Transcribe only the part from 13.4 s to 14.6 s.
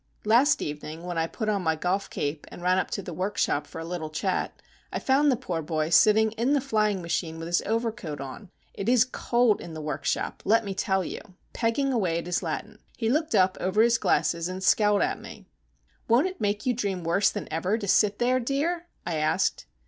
over his glasses